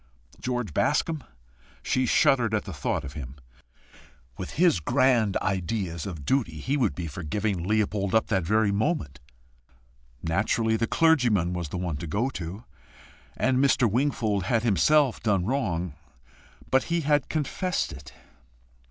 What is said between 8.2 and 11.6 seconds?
that very moment! Naturally the clergyman